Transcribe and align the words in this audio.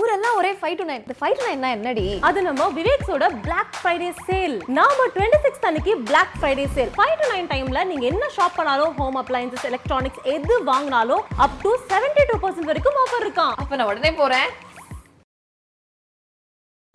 ஊரெல்லாம் 0.00 0.36
ஒரே 0.38 0.50
five 0.60 0.76
to 0.78 0.84
nine 0.88 1.02
five 1.20 1.34
to 1.38 1.44
nine 1.46 1.64
என்னடி? 1.70 2.06
அது 2.28 2.38
நம்ம 2.42 2.68
விவேக்ஸோட 2.78 3.24
Black 3.46 3.68
ஃப்ரைடே 3.76 4.10
சேல் 4.28 4.56
நாம 4.78 5.06
டுவெண்ட்டி 5.14 5.40
சிக்ஸ் 5.44 5.66
அன்னைக்கு 5.68 5.94
Black 6.10 6.30
Friday 6.38 6.66
sale 6.76 6.92
five 6.96 7.14
to 7.20 7.28
nine 7.32 7.50
டைம்ல 7.52 7.82
நீங்க 7.84 8.06
என்ன 8.06 8.30
ஷாப் 8.36 8.58
பண்ணாலும் 8.58 8.94
ஹோம் 8.98 9.18
அப்ளையன்சஸ் 9.22 9.66
எலக்ட்ரானிக்ஸ் 9.70 10.22
எது 10.34 10.56
வாங்கினாலும் 10.70 11.24
up 11.38 11.58
to 11.62 11.72
seventy 11.90 12.24
two 12.30 12.38
percent 12.44 12.70
வரைக்கும் 12.72 13.00
ஆஃபர் 13.04 13.24
இருக்கான் 13.26 13.54
அப்ப 13.56 13.76
நான் 13.76 13.90
உடனே 13.92 14.12
போறேன். 14.14 14.48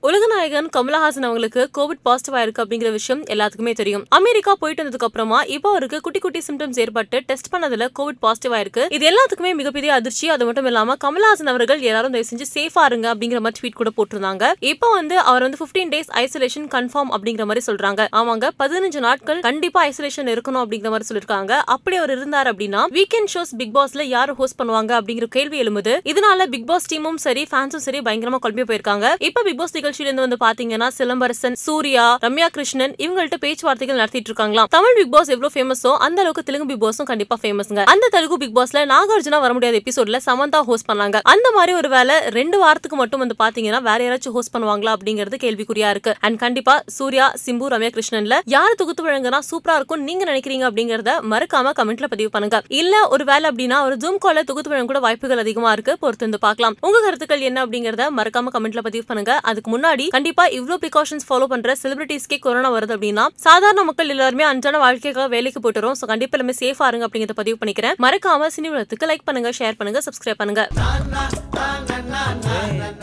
உலகநாயகன் 0.07 0.67
கமலஹாசன் 0.75 1.25
அவங்களுக்கு 1.27 1.61
கோவிட் 1.77 1.99
பாசிட்டிவ் 2.07 2.35
ஆயிருக்கு 2.37 2.61
அப்படிங்கிற 2.63 2.89
விஷயம் 2.91 3.19
எல்லாத்துக்குமே 3.33 3.73
தெரியும். 3.79 4.05
அமெரிக்கா 4.17 4.55
போயிட்டு 4.61 4.81
வந்ததுக்கு 4.83 5.07
அப்புறமா 5.07 5.39
இப்போ 5.55 5.67
அவருக்கு 5.69 5.97
குட்டி 6.05 6.19
குட்டி 6.19 6.39
சிம்டம்ஸ் 6.47 6.79
ஏற்பட்டு 6.83 7.17
டெஸ்ட் 7.27 7.49
பண்ணதுல 7.53 7.87
கோவிட் 7.99 8.17
பாசிட்டிவ் 8.25 8.53
ஆயிருக்கு. 8.57 8.83
இது 8.95 9.05
எல்லாத்துக்குமே 9.11 9.51
மிகப்பெரிய 9.59 9.91
அதிர்ச்சி. 9.97 10.29
அது 10.35 10.45
மட்டும் 10.47 10.67
இல்லாம 10.69 10.95
கமலஹாசன் 11.03 11.51
அவர்கள் 11.53 11.83
எல்லாரும் 11.89 12.15
தயவு 12.15 12.29
செஞ்சு 12.31 12.47
சேஃபா 12.55 12.85
இருங்க 12.91 13.07
அப்படிங்கிற 13.13 13.41
மாதிரி 13.47 13.59
ட்வீட் 13.59 13.77
கூட 13.81 13.91
போட்டிருந்தாங்க. 13.97 14.47
இப்போ 14.71 14.89
வந்து 14.99 15.17
அவர் 15.19 15.45
வந்து 15.47 15.59
15 15.63 15.91
டேஸ் 15.93 16.09
ஐசோலேஷன் 16.23 16.67
கன்ஃபார்ம் 16.75 17.11
அப்படிங்கிற 17.17 17.45
மாதிரி 17.51 17.63
சொல்றாங்க. 17.69 18.07
அவங்க 18.21 18.51
பதினஞ்சு 18.63 19.03
நாட்கள் 19.07 19.43
கண்டிப்பா 19.49 19.85
ஐசோலேஷன் 19.91 20.31
இருக்கணும் 20.33 20.63
அப்படிங்கிற 20.63 20.91
மாதிரி 20.95 21.07
சொல்லிருக்காங்க. 21.11 21.51
அப்படி 21.75 21.97
அவர் 22.01 22.15
இருந்தார் 22.15 22.51
அப்படின்னா 22.53 22.83
வீக்கெண்ட் 22.97 23.33
ஷோஸ் 23.35 23.53
பிக் 23.61 23.75
பாஸ்ல 23.77 24.07
யார் 24.15 24.33
ஹோஸ்ட் 24.41 24.59
பண்ணுவாங்க 24.63 24.91
அப்படிங்கிற 25.01 25.29
கேள்வி 25.37 25.59
எழும்புது. 25.65 25.95
இதனால 26.13 26.49
பிக் 26.55 26.67
பாஸ் 26.73 26.91
டீமும் 26.95 27.21
சரி 27.27 27.45
ஃபேன்ஸும் 27.53 27.85
சரி 27.87 28.01
பயங்கரமா 28.09 28.41
குழம்பி 28.47 28.67
போயிருக்காங்க. 28.73 29.07
இப்போ 29.29 29.41
பிக் 29.49 29.61
பாஸ் 29.63 29.77
நிகழ்ச்சியிலிருந்து 29.91 30.25
வந்து 30.25 30.39
பாத்தீங்கன்னா 30.43 30.87
சிலம்பரசன் 30.97 31.55
சூர்யா 31.63 32.03
ரம்யா 32.25 32.47
கிருஷ்ணன் 32.55 32.93
இவங்கள்ட்ட 33.03 33.37
பேச்சுவார்த்தைகள் 33.43 33.99
நடத்திட்டு 34.01 34.29
இருக்காங்களாம் 34.31 34.69
தமிழ் 34.75 34.95
பிக் 34.97 35.11
பாஸ் 35.15 35.31
எவ்வளவு 35.33 35.53
ஃபேமஸோ 35.55 35.91
அந்த 36.05 36.19
அளவுக்கு 36.23 36.43
தெலுங்கு 36.47 36.67
பிக் 36.69 36.83
பாஸும் 36.83 37.07
கண்டிப்பா 37.09 37.35
ஃபேமஸ்ங்க 37.41 37.83
அந்த 37.93 38.05
தெலுங்கு 38.15 38.37
பிக் 38.43 38.55
பாஸ்ல 38.57 38.83
நாகார்ஜுனா 38.91 39.39
வர 39.45 39.51
முடியாத 39.55 39.77
எபிசோட்ல 39.81 40.19
சமந்தா 40.27 40.59
ஹோஸ்ட் 40.69 40.87
பண்ணாங்க. 40.91 41.19
அந்த 41.33 41.47
மாதிரி 41.57 41.73
ஒரு 41.79 41.89
வேலை 41.95 42.15
ரெண்டு 42.37 42.59
வாரத்துக்கு 42.63 42.99
மட்டும் 43.01 43.21
வந்து 43.23 43.37
பாத்தீங்கன்னா 43.43 43.81
வேற 43.89 43.99
யாராச்சும் 44.07 44.35
ஹோஸ்ட் 44.37 44.53
பண்ணுவாங்களா 44.55 44.93
அப்படிங்கிறது 44.97 45.39
கேள்விக்குறியா 45.45 45.89
இருக்கு. 45.95 46.13
அண்ட் 46.27 46.39
கண்டிப்பா 46.45 46.75
சூர்யா 46.97 47.27
சிம்பு 47.43 47.67
ரம்யா 47.75 47.91
கிருஷ்ணன்ல 47.97 48.37
யார் 48.55 48.79
தொகுத்து 48.81 49.05
வழங்கினா 49.07 49.41
சூப்பரா 49.49 49.75
இருக்கும் 49.81 50.03
நீங்க 50.09 50.23
நினைக்கிறீங்க 50.31 50.65
அப்படிங்கறத 50.69 51.13
மறக்காம 51.33 51.75
கமெண்ட்ல 51.81 52.09
பதிவு 52.15 52.31
பண்ணுங்க. 52.37 52.59
இல்ல 52.81 53.03
ஒரு 53.15 53.25
வேலை 53.31 53.45
அப்படின்னா 53.51 53.79
ஒரு 53.89 53.97
ஜூம் 54.05 54.21
கால 54.27 54.45
தொகுத்து 54.51 54.73
வழங்க 54.73 54.89
கூட 54.93 55.01
வாய்ப்புகள் 55.07 55.43
அதிகமா 55.45 55.71
இருக்கு. 55.77 55.95
பொறுத்து 56.05 56.27
வந்து 56.29 56.41
பார்க்கலாம் 56.47 56.77
உங்க 56.87 56.97
கருத்துக்கள் 57.07 57.45
என்ன 57.51 57.59
அப்படிங்கறத 57.65 58.09
மறக்காம 58.19 58.51
கமெண்ட்ல 58.55 58.83
பதிவு 58.87 59.05
பண்ணுங்க. 59.09 59.31
அதுக்கு 59.49 59.69
முன்னாடி 59.71 59.79
கண்டிப்பா 60.15 60.43
இவ்ளோ 60.57 60.75
ப்ரிகாஷன்ஸ் 60.83 61.25
ஃபாலோ 61.27 61.45
பண்ற 61.51 61.75
செலிபிரிட்டிஸ்க்கே 61.81 62.37
கொரோனா 62.45 62.69
வருது 62.75 62.93
அப்படின்னா 62.95 63.25
சாதாரண 63.45 63.83
மக்கள் 63.89 64.13
எல்லாருமே 64.15 64.45
அன்றாட 64.51 64.77
வாழ்க்கைக்காக 64.85 65.27
வேலைக்கு 65.35 65.61
போயிட்டு 65.63 65.81
வரோம். 65.81 65.97
சோ 65.99 66.07
கண்டிப்பா 66.11 66.37
எல்லாமே 66.37 66.55
சேஃபா 66.61 66.87
இருங்க 66.91 67.05
அப்படிங்கறத 67.07 67.35
பதிவு 67.41 67.57
பண்ணிக்கிறேன். 67.61 67.95
மறக்காம 68.05 68.49
சினி 68.55 68.69
உலகத்துக்கு 68.73 69.09
லைக் 69.11 69.25
பண்ணுங்க 69.29 69.51
ஷேர் 69.59 69.77
பண்ணுங்க 69.79 70.01
சப்ஸ்கிரைப் 70.07 70.41
பண்ணுங்க. 70.41 70.63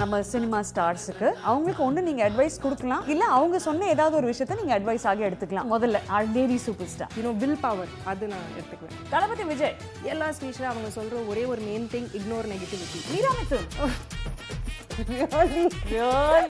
நம்ம 0.00 0.20
சினிமா 0.32 0.58
ஸ்டார்ஸுக்கு 0.68 1.28
அவங்களுக்கு 1.48 1.82
ஒன்று 1.86 2.06
நீங்கள் 2.08 2.26
அட்வைஸ் 2.28 2.56
கொடுக்கலாம். 2.64 3.04
இல்லை 3.12 3.26
அவங்க 3.36 3.56
சொன்ன 3.66 3.88
ஏதாவது 3.94 4.16
ஒரு 4.20 4.26
விஷயத்த 4.32 4.58
நீங்கள் 4.60 4.76
அட்வைஸ் 4.78 5.06
ஆகி 5.10 5.26
எடுத்துக்கலாம். 5.28 5.70
முதல்ல 5.74 6.00
lady 6.36 6.58
super 6.66 6.90
star 6.94 7.12
you know 7.18 7.32
will 7.42 7.60
power 7.64 7.92
அது 8.12 8.24
நான் 8.32 8.48
எடுத்துக்குவேன். 8.58 8.96
தளபதி 9.14 9.46
விஜய். 9.52 9.76
எல்லா 10.12 10.28
ஸ்பீச்சில் 10.38 10.70
அவங்க 10.72 10.90
சொல்கிற 10.98 11.24
ஒரே 11.32 11.44
ஒரு 11.54 11.62
main 11.68 11.88
thing 11.94 12.08
ignore 12.20 12.50
negativity 12.54 13.00
Meera 13.14 13.32